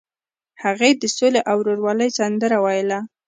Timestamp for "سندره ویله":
2.17-2.99